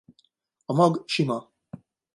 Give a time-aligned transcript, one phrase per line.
[0.71, 1.39] A mag sima.